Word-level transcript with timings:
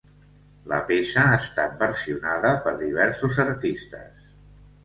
La 0.71 0.77
peça 0.91 1.25
ha 1.25 1.35
estat 1.41 1.77
versionada 1.83 2.57
per 2.65 2.73
diversos 2.81 3.39
artistes. 3.49 4.29